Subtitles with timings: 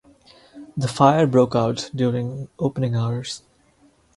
[0.75, 3.43] The fire broke out during opening hours.